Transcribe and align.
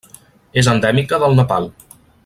És 0.61 0.69
endèmica 0.71 1.21
del 1.25 1.39
Nepal. 1.41 1.73